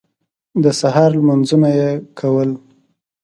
[0.63, 1.89] د سهار لمونځونه یې
[2.19, 2.49] کول.